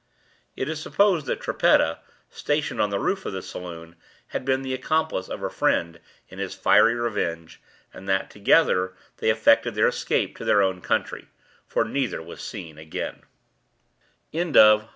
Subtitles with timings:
[0.55, 3.95] It is supposed that Trippetta, stationed on the roof of the saloon,
[4.29, 7.61] had been the accomplice of her friend in his fiery revenge,
[7.93, 11.27] and that, together, they effected their escape to their own country;
[11.67, 13.21] for neither was seen again.